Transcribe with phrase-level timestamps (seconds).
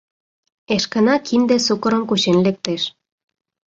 [0.75, 2.81] Эшкына кинде сукырым кучен лектеш.